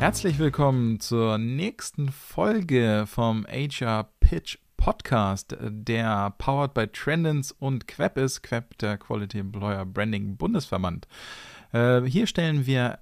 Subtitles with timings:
[0.00, 8.16] Herzlich willkommen zur nächsten Folge vom HR Pitch Podcast, der powered by Trendens und Queb
[8.16, 11.06] ist, Queb der Quality Employer Branding Bundesverband.
[11.74, 13.00] Äh, hier stellen wir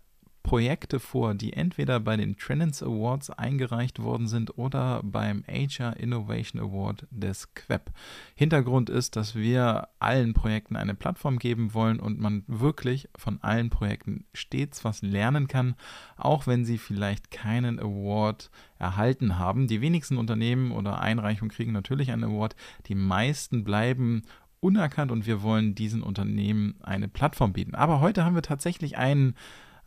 [0.49, 6.59] Projekte vor, die entweder bei den Trends Awards eingereicht worden sind oder beim HR Innovation
[6.63, 7.91] Award des QEP.
[8.35, 13.69] Hintergrund ist, dass wir allen Projekten eine Plattform geben wollen und man wirklich von allen
[13.69, 15.75] Projekten stets was lernen kann,
[16.17, 19.67] auch wenn sie vielleicht keinen Award erhalten haben.
[19.67, 22.57] Die wenigsten Unternehmen oder Einreichungen kriegen natürlich einen Award,
[22.87, 24.23] die meisten bleiben
[24.61, 27.75] unerkannt und wir wollen diesen Unternehmen eine Plattform bieten.
[27.75, 29.35] Aber heute haben wir tatsächlich einen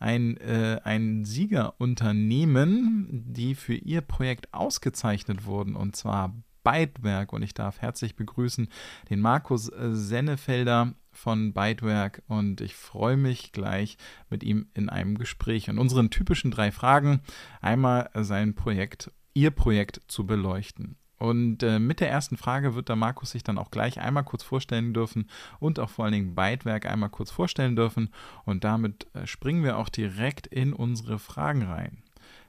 [0.01, 7.33] ein, äh, ein Siegerunternehmen, die für ihr Projekt ausgezeichnet wurden, und zwar Bytewerk.
[7.33, 8.67] Und ich darf herzlich begrüßen
[9.09, 13.97] den Markus äh, Sennefelder von Bytewerk und ich freue mich gleich
[14.29, 17.21] mit ihm in einem Gespräch und unseren typischen drei Fragen
[17.59, 20.95] einmal sein Projekt, ihr Projekt zu beleuchten.
[21.21, 24.41] Und äh, mit der ersten Frage wird der Markus sich dann auch gleich einmal kurz
[24.41, 28.09] vorstellen dürfen und auch vor allen Dingen Bytewerk einmal kurz vorstellen dürfen.
[28.43, 32.01] Und damit äh, springen wir auch direkt in unsere Fragen rein.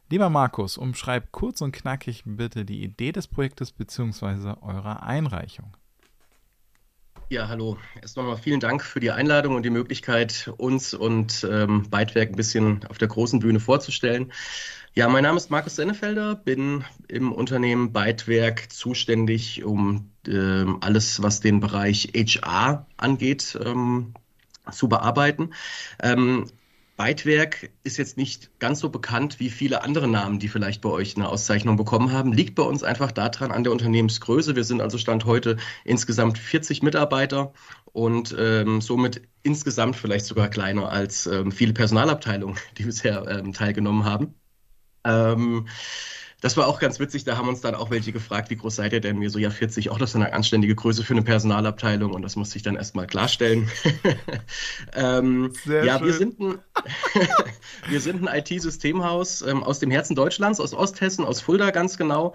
[0.08, 4.54] Lieber Markus, umschreib kurz und knackig bitte die Idee des Projektes bzw.
[4.62, 5.76] eurer Einreichung.
[7.32, 7.78] Ja, hallo.
[7.98, 12.36] Erst nochmal vielen Dank für die Einladung und die Möglichkeit, uns und ähm, Bytewerk ein
[12.36, 14.30] bisschen auf der großen Bühne vorzustellen.
[14.92, 21.40] Ja, mein Name ist Markus Sennefelder, bin im Unternehmen Bytewerk zuständig um äh, alles, was
[21.40, 24.12] den Bereich HR angeht, ähm,
[24.70, 25.54] zu bearbeiten.
[26.02, 26.50] Ähm,
[26.96, 31.16] Bytewerk ist jetzt nicht ganz so bekannt wie viele andere Namen, die vielleicht bei euch
[31.16, 32.32] eine Auszeichnung bekommen haben.
[32.32, 34.56] Liegt bei uns einfach daran an der Unternehmensgröße.
[34.56, 37.52] Wir sind also Stand heute insgesamt 40 Mitarbeiter
[37.92, 44.04] und ähm, somit insgesamt vielleicht sogar kleiner als ähm, viele Personalabteilungen, die bisher ähm, teilgenommen
[44.04, 44.34] haben.
[45.04, 45.66] Ähm,
[46.42, 48.92] das war auch ganz witzig, da haben uns dann auch welche gefragt, wie groß seid
[48.92, 49.20] ihr denn?
[49.20, 52.34] Wir so, ja, 40, auch das ist eine anständige Größe für eine Personalabteilung und das
[52.34, 53.70] musste ich dann erstmal klarstellen.
[54.94, 56.04] ähm, ja, schön.
[56.06, 56.58] wir sind ein,
[57.88, 62.34] wir sind ein IT-Systemhaus ähm, aus dem Herzen Deutschlands, aus Osthessen, aus Fulda ganz genau.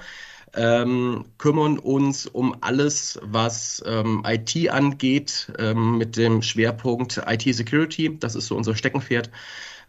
[0.55, 8.17] Ähm, kümmern uns um alles, was ähm, IT angeht, ähm, mit dem Schwerpunkt IT-Security.
[8.17, 9.29] Das ist so unser Steckenpferd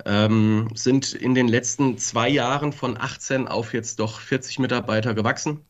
[0.05, 5.65] ähm, sind in den letzten zwei Jahren von 18 auf jetzt doch 40 Mitarbeiter gewachsen.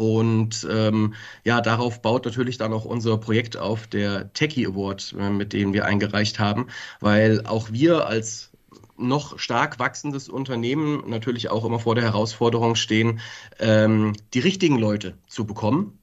[0.00, 1.12] Und ähm,
[1.44, 5.74] ja, darauf baut natürlich dann auch unser Projekt auf, der Techie Award, äh, mit dem
[5.74, 6.68] wir eingereicht haben,
[7.00, 8.50] weil auch wir als
[8.96, 13.20] noch stark wachsendes Unternehmen natürlich auch immer vor der Herausforderung stehen,
[13.58, 15.98] ähm, die richtigen Leute zu bekommen.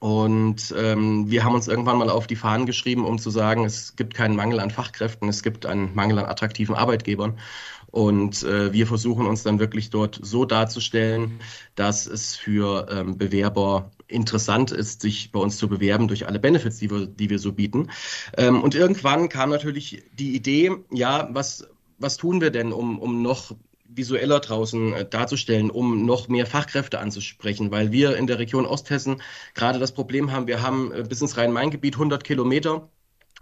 [0.00, 3.96] Und ähm, wir haben uns irgendwann mal auf die Fahnen geschrieben, um zu sagen, es
[3.96, 7.38] gibt keinen Mangel an Fachkräften, es gibt einen Mangel an attraktiven Arbeitgebern.
[7.90, 11.40] Und äh, wir versuchen uns dann wirklich dort so darzustellen,
[11.74, 16.78] dass es für ähm, Bewerber interessant ist, sich bei uns zu bewerben durch alle Benefits,
[16.78, 17.90] die wir, die wir so bieten.
[18.36, 21.68] Ähm, und irgendwann kam natürlich die Idee, ja, was,
[21.98, 23.52] was tun wir denn, um, um noch
[23.94, 29.22] visueller draußen äh, darzustellen, um noch mehr Fachkräfte anzusprechen, weil wir in der Region Osthessen
[29.54, 32.88] gerade das Problem haben, wir haben äh, bis ins Rhein-Main-Gebiet 100 Kilometer.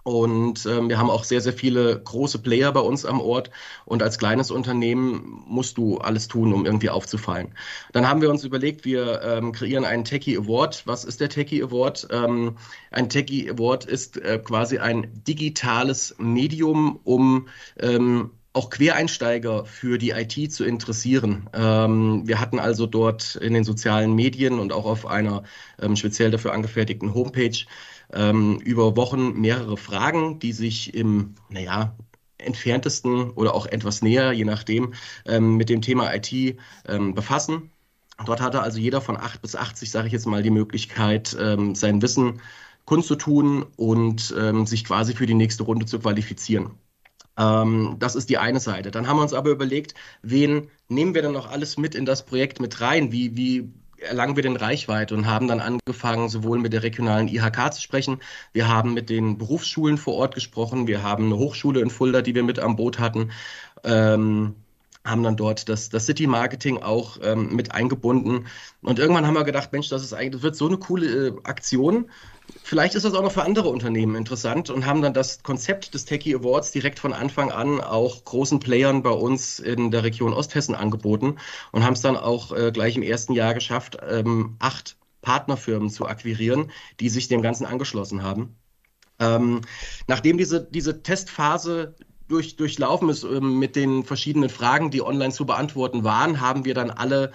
[0.04, 3.50] Und ähm, wir haben auch sehr, sehr viele große Player bei uns am Ort.
[3.84, 7.54] Und als kleines Unternehmen musst du alles tun, um irgendwie aufzufallen.
[7.92, 10.86] Dann haben wir uns überlegt, wir ähm, kreieren einen Techie Award.
[10.86, 12.08] Was ist der Techie Award?
[12.10, 12.56] Ähm,
[12.90, 17.48] ein Techie Award ist äh, quasi ein digitales Medium, um
[17.78, 21.48] ähm, auch Quereinsteiger für die IT zu interessieren.
[21.52, 25.44] Ähm, wir hatten also dort in den sozialen Medien und auch auf einer
[25.80, 27.56] ähm, speziell dafür angefertigten Homepage
[28.12, 31.96] ähm, über Wochen mehrere Fragen, die sich im, naja,
[32.38, 34.94] entferntesten oder auch etwas näher, je nachdem,
[35.26, 36.32] ähm, mit dem Thema IT
[36.86, 37.70] ähm, befassen.
[38.24, 41.74] Dort hatte also jeder von 8 bis 80, sage ich jetzt mal, die Möglichkeit, ähm,
[41.74, 42.40] sein Wissen
[42.84, 44.34] kundzutun und
[44.64, 46.70] sich quasi für die nächste Runde zu qualifizieren.
[47.38, 48.90] Ähm, das ist die eine Seite.
[48.90, 52.26] Dann haben wir uns aber überlegt, wen nehmen wir denn noch alles mit in das
[52.26, 53.12] Projekt mit rein?
[53.12, 57.72] Wie, wie erlangen wir denn Reichweite und haben dann angefangen, sowohl mit der regionalen IHK
[57.72, 58.20] zu sprechen.
[58.52, 60.86] Wir haben mit den Berufsschulen vor Ort gesprochen.
[60.86, 63.30] Wir haben eine Hochschule in Fulda, die wir mit am Boot hatten.
[63.84, 64.54] Ähm,
[65.04, 68.46] haben dann dort das, das City Marketing auch ähm, mit eingebunden.
[68.82, 71.32] Und irgendwann haben wir gedacht, Mensch, das ist eigentlich, das wird so eine coole äh,
[71.44, 72.10] Aktion.
[72.62, 76.04] Vielleicht ist das auch noch für andere Unternehmen interessant und haben dann das Konzept des
[76.04, 80.74] Techie Awards direkt von Anfang an auch großen Playern bei uns in der Region Osthessen
[80.74, 81.36] angeboten
[81.72, 86.06] und haben es dann auch äh, gleich im ersten Jahr geschafft, ähm, acht Partnerfirmen zu
[86.06, 88.56] akquirieren, die sich dem Ganzen angeschlossen haben.
[89.18, 89.62] Ähm,
[90.06, 91.96] nachdem diese, diese Testphase
[92.28, 96.74] durch, durchlaufen ist ähm, mit den verschiedenen Fragen, die online zu beantworten waren, haben wir
[96.74, 97.32] dann alle,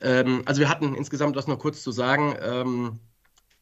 [0.00, 3.00] ähm, also wir hatten insgesamt, das noch kurz zu sagen, ähm,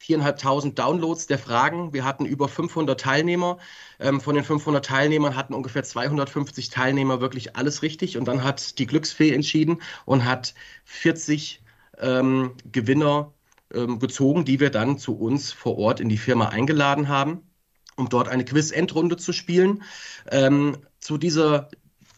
[0.03, 1.93] viereinhalbtausend Downloads der Fragen.
[1.93, 3.57] Wir hatten über 500 Teilnehmer.
[4.01, 8.17] Ähm, von den 500 Teilnehmern hatten ungefähr 250 Teilnehmer wirklich alles richtig.
[8.17, 11.63] Und dann hat die Glücksfee entschieden und hat 40
[11.99, 13.31] ähm, Gewinner
[13.73, 17.41] ähm, gezogen, die wir dann zu uns vor Ort in die Firma eingeladen haben,
[17.95, 19.83] um dort eine Quiz-Endrunde zu spielen.
[20.29, 21.69] Ähm, zu dieser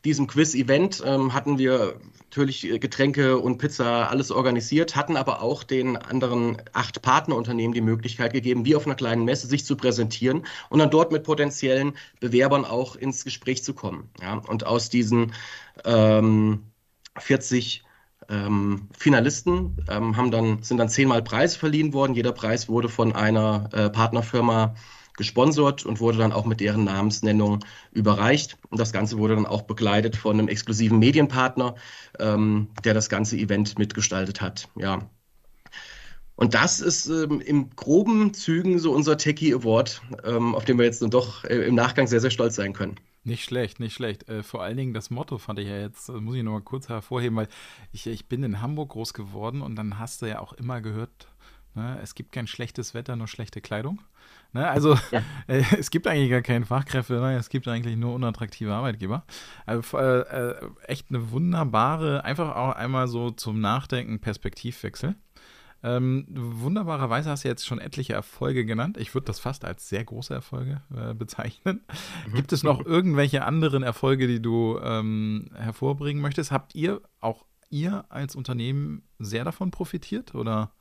[0.05, 5.97] diesem Quiz-Event ähm, hatten wir natürlich Getränke und Pizza alles organisiert, hatten aber auch den
[5.97, 10.79] anderen acht Partnerunternehmen die Möglichkeit gegeben, wie auf einer kleinen Messe sich zu präsentieren und
[10.79, 14.09] dann dort mit potenziellen Bewerbern auch ins Gespräch zu kommen.
[14.21, 14.35] Ja?
[14.47, 15.33] Und aus diesen
[15.85, 16.63] ähm,
[17.17, 17.83] 40
[18.29, 22.15] ähm, Finalisten ähm, haben dann, sind dann zehnmal Preise verliehen worden.
[22.15, 24.75] Jeder Preis wurde von einer äh, Partnerfirma
[25.17, 27.59] gesponsert und wurde dann auch mit deren Namensnennung
[27.91, 28.57] überreicht.
[28.69, 31.75] Und das Ganze wurde dann auch begleitet von einem exklusiven Medienpartner,
[32.19, 34.67] ähm, der das ganze Event mitgestaltet hat.
[34.75, 35.09] Ja.
[36.35, 40.85] Und das ist ähm, im groben Zügen so unser Techie Award, ähm, auf den wir
[40.85, 42.95] jetzt dann doch äh, im Nachgang sehr, sehr stolz sein können.
[43.23, 44.27] Nicht schlecht, nicht schlecht.
[44.29, 46.61] Äh, vor allen Dingen das Motto fand ich ja jetzt, äh, muss ich noch mal
[46.61, 47.47] kurz hervorheben, weil
[47.91, 51.27] ich, ich bin in Hamburg groß geworden und dann hast du ja auch immer gehört,
[51.75, 54.01] ne, es gibt kein schlechtes Wetter, nur schlechte Kleidung.
[54.53, 54.67] Ne?
[54.67, 55.21] Also ja.
[55.47, 57.37] äh, es gibt eigentlich gar keine Fachkräfte, ne?
[57.37, 59.25] es gibt eigentlich nur unattraktive Arbeitgeber.
[59.65, 60.55] Also, äh, äh,
[60.87, 65.15] echt eine wunderbare, einfach auch einmal so zum Nachdenken Perspektivwechsel.
[65.83, 68.97] Ähm, wunderbarerweise hast du jetzt schon etliche Erfolge genannt.
[68.97, 71.81] Ich würde das fast als sehr große Erfolge äh, bezeichnen.
[72.27, 72.33] Mhm.
[72.33, 76.51] Gibt es noch irgendwelche anderen Erfolge, die du ähm, hervorbringen möchtest?
[76.51, 80.71] Habt ihr auch ihr als Unternehmen sehr davon profitiert oder?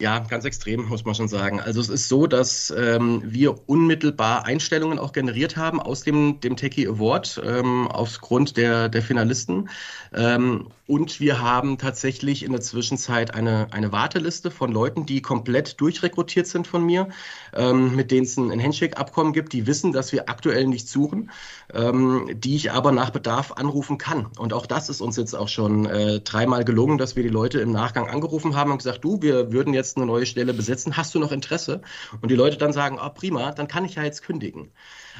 [0.00, 1.60] Ja, ganz extrem, muss man schon sagen.
[1.60, 6.54] Also es ist so, dass ähm, wir unmittelbar Einstellungen auch generiert haben aus dem, dem
[6.54, 9.68] Techie Award ähm, aufgrund der, der Finalisten.
[10.14, 15.78] Ähm, und wir haben tatsächlich in der Zwischenzeit eine, eine Warteliste von Leuten, die komplett
[15.82, 17.10] durchrekrutiert sind von mir,
[17.52, 21.30] ähm, mit denen es ein, Handshake-Abkommen gibt, die wissen, dass wir aktuell nicht suchen,
[21.74, 24.28] ähm, die ich aber nach Bedarf anrufen kann.
[24.38, 27.60] Und auch das ist uns jetzt auch schon äh, dreimal gelungen, dass wir die Leute
[27.60, 31.14] im Nachgang angerufen haben und gesagt, du, wir würden jetzt eine neue Stelle besetzen, hast
[31.14, 31.82] du noch Interesse?
[32.22, 34.70] Und die Leute dann sagen, oh, prima, dann kann ich ja jetzt kündigen.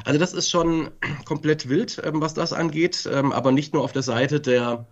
[0.06, 0.88] Also das ist schon
[1.26, 4.87] komplett wild, ähm, was das angeht, ähm, aber nicht nur auf der Seite der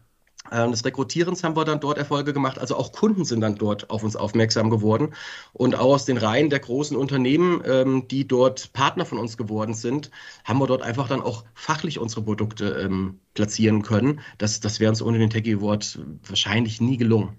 [0.51, 2.59] des Rekrutierens haben wir dann dort Erfolge gemacht.
[2.59, 5.15] Also auch Kunden sind dann dort auf uns aufmerksam geworden.
[5.53, 10.11] Und auch aus den Reihen der großen Unternehmen, die dort Partner von uns geworden sind,
[10.45, 12.89] haben wir dort einfach dann auch fachlich unsere Produkte
[13.35, 14.21] platzieren können.
[14.39, 17.37] Das, das wäre uns ohne den Techie Award wahrscheinlich nie gelungen.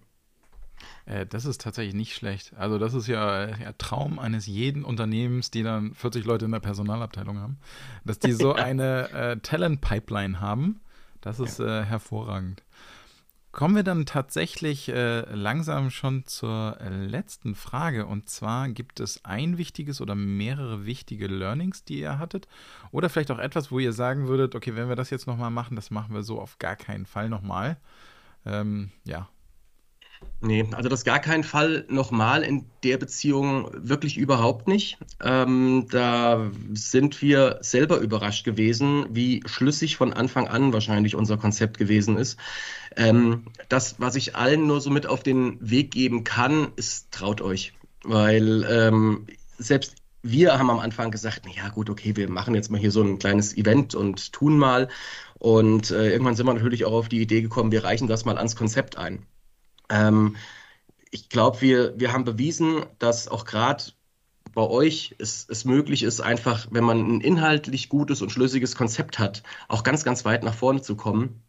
[1.07, 2.53] Äh, das ist tatsächlich nicht schlecht.
[2.55, 6.59] Also das ist ja der Traum eines jeden Unternehmens, die dann 40 Leute in der
[6.59, 7.57] Personalabteilung haben,
[8.05, 10.79] dass die so eine äh, Talent-Pipeline haben.
[11.21, 12.63] Das ist äh, hervorragend.
[13.57, 18.05] Kommen wir dann tatsächlich äh, langsam schon zur letzten Frage.
[18.05, 22.47] Und zwar gibt es ein wichtiges oder mehrere wichtige Learnings, die ihr hattet?
[22.91, 25.75] Oder vielleicht auch etwas, wo ihr sagen würdet, okay, wenn wir das jetzt nochmal machen,
[25.75, 27.77] das machen wir so auf gar keinen Fall nochmal.
[28.45, 29.27] Ähm, ja,
[30.39, 34.99] Nee, also das gar keinen Fall nochmal in der Beziehung wirklich überhaupt nicht.
[35.23, 41.79] Ähm, da sind wir selber überrascht gewesen, wie schlüssig von Anfang an wahrscheinlich unser Konzept
[41.79, 42.37] gewesen ist.
[42.95, 47.41] Ähm, das, was ich allen nur so mit auf den Weg geben kann, ist traut
[47.41, 47.73] euch.
[48.03, 49.25] Weil ähm,
[49.57, 52.91] selbst wir haben am Anfang gesagt, na ja gut, okay, wir machen jetzt mal hier
[52.91, 54.87] so ein kleines Event und tun mal.
[55.39, 58.37] Und äh, irgendwann sind wir natürlich auch auf die Idee gekommen, wir reichen das mal
[58.37, 59.25] ans Konzept ein.
[59.89, 60.35] Ähm,
[61.11, 63.83] ich glaube, wir, wir haben bewiesen, dass auch gerade
[64.53, 69.19] bei euch es, es möglich ist, einfach, wenn man ein inhaltlich gutes und schlüssiges Konzept
[69.19, 71.43] hat, auch ganz, ganz weit nach vorne zu kommen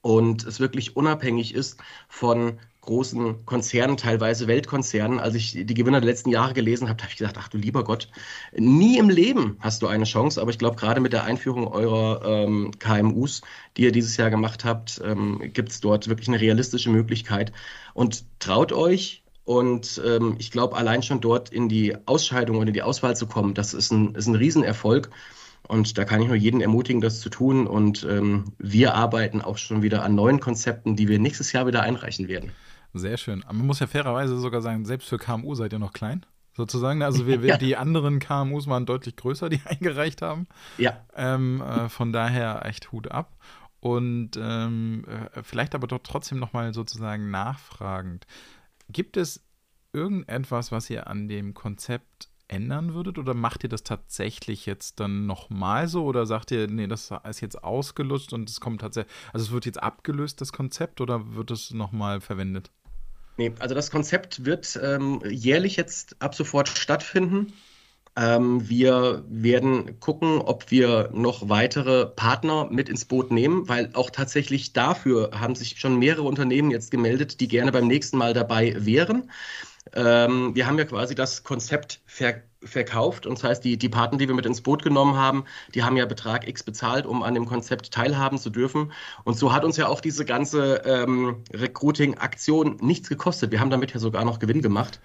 [0.00, 5.20] und es wirklich unabhängig ist von großen Konzernen, teilweise Weltkonzernen.
[5.20, 7.84] Als ich die Gewinner der letzten Jahre gelesen habe, habe ich gedacht, ach du lieber
[7.84, 8.08] Gott,
[8.54, 10.40] nie im Leben hast du eine Chance.
[10.40, 13.42] Aber ich glaube, gerade mit der Einführung eurer ähm, KMUs,
[13.76, 17.52] die ihr dieses Jahr gemacht habt, ähm, gibt es dort wirklich eine realistische Möglichkeit.
[17.94, 22.74] Und traut euch, und ähm, ich glaube, allein schon dort in die Ausscheidung und in
[22.74, 25.10] die Auswahl zu kommen, das ist ein, ist ein Riesenerfolg.
[25.68, 27.66] Und da kann ich nur jeden ermutigen, das zu tun.
[27.66, 31.82] Und ähm, wir arbeiten auch schon wieder an neuen Konzepten, die wir nächstes Jahr wieder
[31.82, 32.52] einreichen werden.
[32.94, 33.42] Sehr schön.
[33.44, 37.02] Aber man muss ja fairerweise sogar sagen, selbst für KMU seid ihr noch klein, sozusagen.
[37.02, 40.46] Also wir, wir die anderen KMUs waren deutlich größer, die eingereicht haben.
[40.78, 41.04] Ja.
[41.14, 43.36] Ähm, äh, von daher echt Hut ab.
[43.80, 48.26] Und ähm, äh, vielleicht aber doch trotzdem nochmal sozusagen nachfragend.
[48.88, 49.44] Gibt es
[49.92, 53.18] irgendetwas, was ihr an dem Konzept ändern würdet?
[53.18, 56.04] Oder macht ihr das tatsächlich jetzt dann nochmal so?
[56.04, 59.66] Oder sagt ihr, nee, das ist jetzt ausgelutscht und es kommt tatsächlich, also es wird
[59.66, 62.70] jetzt abgelöst, das Konzept, oder wird es nochmal verwendet?
[63.36, 67.52] Nee, also das Konzept wird ähm, jährlich jetzt ab sofort stattfinden.
[68.14, 74.10] Ähm, wir werden gucken, ob wir noch weitere Partner mit ins Boot nehmen, weil auch
[74.10, 78.74] tatsächlich dafür haben sich schon mehrere Unternehmen jetzt gemeldet, die gerne beim nächsten Mal dabei
[78.78, 79.30] wären.
[79.94, 84.18] Ähm, wir haben ja quasi das Konzept ver verkauft und das heißt, die, die Partner,
[84.18, 87.34] die wir mit ins Boot genommen haben, die haben ja Betrag X bezahlt, um an
[87.34, 88.92] dem Konzept teilhaben zu dürfen.
[89.24, 93.50] Und so hat uns ja auch diese ganze ähm, Recruiting-Aktion nichts gekostet.
[93.50, 95.00] Wir haben damit ja sogar noch Gewinn gemacht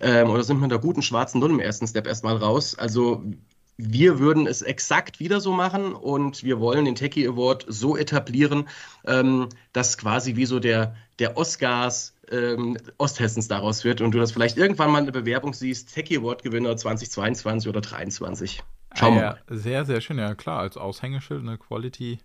[0.00, 2.74] ähm, oder sind mit einer guten schwarzen Null im ersten Step erstmal raus.
[2.74, 3.22] Also
[3.76, 8.68] wir würden es exakt wieder so machen und wir wollen den Techie Award so etablieren,
[9.06, 14.32] ähm, dass quasi wie so der, der Oscars ähm, Osthessens daraus wird und du das
[14.32, 18.62] vielleicht irgendwann mal in der Bewerbung siehst, Techie Award Gewinner 2022 oder 2023.
[18.94, 20.18] Schauen wir ah, ja, Sehr, sehr schön.
[20.18, 22.18] Ja, klar, als Aushängeschild, eine Quality,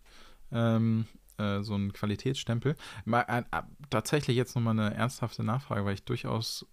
[0.52, 1.06] ähm,
[1.38, 2.76] äh, so ein Qualitätsstempel.
[3.06, 3.44] Mal, äh,
[3.90, 6.66] tatsächlich jetzt nochmal eine ernsthafte Nachfrage, weil ich durchaus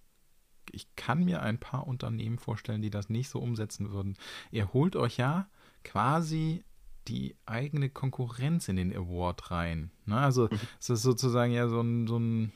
[0.71, 4.17] ich kann mir ein paar Unternehmen vorstellen, die das nicht so umsetzen würden.
[4.51, 5.47] Ihr holt euch ja
[5.83, 6.63] quasi
[7.07, 9.91] die eigene Konkurrenz in den Award rein.
[10.05, 10.17] Ne?
[10.17, 10.59] Also mhm.
[10.79, 12.51] es ist sozusagen ja so ein, so ein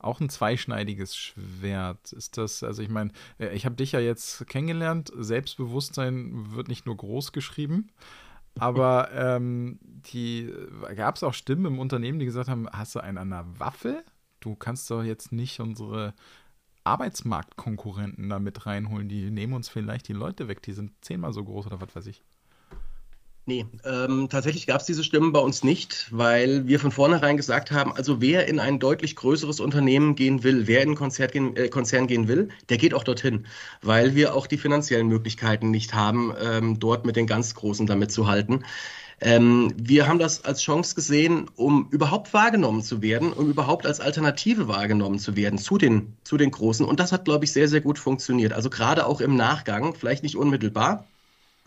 [0.00, 2.12] auch ein zweischneidiges Schwert.
[2.12, 6.86] Ist das, also ich meine, äh, ich habe dich ja jetzt kennengelernt, Selbstbewusstsein wird nicht
[6.86, 7.90] nur groß geschrieben,
[8.58, 10.52] aber ähm, die
[10.96, 14.04] gab es auch Stimmen im Unternehmen, die gesagt haben, hast du einen an der Waffe?
[14.40, 16.14] Du kannst doch jetzt nicht unsere
[16.84, 19.08] Arbeitsmarktkonkurrenten da mit reinholen.
[19.08, 20.62] Die nehmen uns vielleicht die Leute weg.
[20.62, 22.22] Die sind zehnmal so groß oder was weiß ich.
[23.46, 27.72] Nee, ähm, tatsächlich gab es diese Stimmen bei uns nicht, weil wir von vornherein gesagt
[27.72, 31.56] haben, also wer in ein deutlich größeres Unternehmen gehen will, wer in ein Konzert gehen,
[31.56, 33.46] äh, Konzern gehen will, der geht auch dorthin,
[33.82, 38.12] weil wir auch die finanziellen Möglichkeiten nicht haben, ähm, dort mit den ganz Großen damit
[38.12, 38.64] zu halten.
[39.20, 44.00] Ähm, wir haben das als Chance gesehen, um überhaupt wahrgenommen zu werden, um überhaupt als
[44.00, 46.86] Alternative wahrgenommen zu werden zu den, zu den Großen.
[46.86, 48.52] Und das hat, glaube ich, sehr, sehr gut funktioniert.
[48.52, 51.06] Also gerade auch im Nachgang, vielleicht nicht unmittelbar,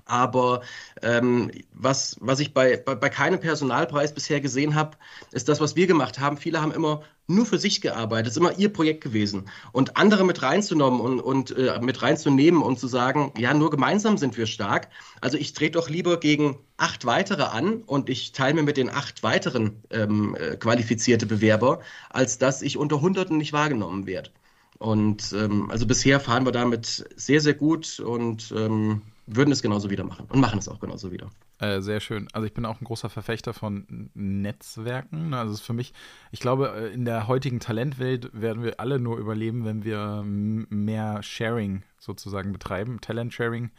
[0.05, 0.61] aber
[1.01, 4.97] ähm, was, was ich bei, bei, bei keinem Personalpreis bisher gesehen habe,
[5.31, 6.37] ist das, was wir gemacht haben.
[6.37, 9.49] Viele haben immer nur für sich gearbeitet, es ist immer ihr Projekt gewesen.
[9.71, 14.17] Und andere mit reinzunehmen und, und äh, mit reinzunehmen und zu sagen, ja, nur gemeinsam
[14.17, 14.89] sind wir stark.
[15.21, 18.89] Also ich trete doch lieber gegen acht weitere an und ich teile mir mit den
[18.89, 21.79] acht weiteren ähm, äh, qualifizierte Bewerber,
[22.09, 24.31] als dass ich unter Hunderten nicht wahrgenommen werde.
[24.79, 29.89] Und ähm, also bisher fahren wir damit sehr, sehr gut und ähm, würden es genauso
[29.89, 31.29] wieder machen und machen es auch genauso wieder.
[31.59, 32.27] Äh, sehr schön.
[32.33, 35.29] Also ich bin auch ein großer Verfechter von Netzwerken.
[35.29, 35.37] Ne?
[35.37, 35.93] Also es ist für mich,
[36.31, 41.23] ich glaube, äh, in der heutigen Talentwelt werden wir alle nur überleben, wenn wir mehr
[41.23, 43.71] Sharing sozusagen betreiben, Talent-Sharing,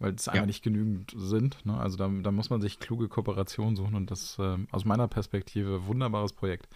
[0.00, 0.32] weil es ja.
[0.32, 1.64] einfach nicht genügend sind.
[1.64, 1.78] Ne?
[1.78, 5.86] Also da, da, muss man sich kluge Kooperationen suchen und das äh, aus meiner Perspektive
[5.86, 6.68] wunderbares Projekt.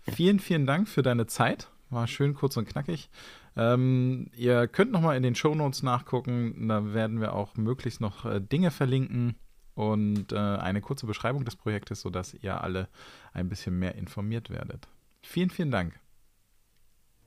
[0.00, 1.68] Vielen, vielen Dank für deine Zeit.
[1.92, 3.10] War schön kurz und knackig.
[3.54, 6.68] Ähm, ihr könnt nochmal in den Show Notes nachgucken.
[6.68, 9.34] Da werden wir auch möglichst noch äh, Dinge verlinken
[9.74, 12.88] und äh, eine kurze Beschreibung des Projektes, sodass ihr alle
[13.34, 14.88] ein bisschen mehr informiert werdet.
[15.20, 16.00] Vielen, vielen Dank.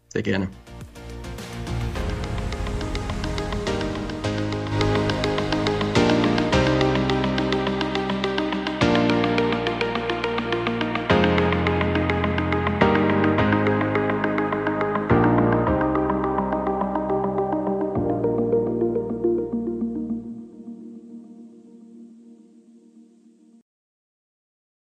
[0.10, 0.50] Sehr gerne.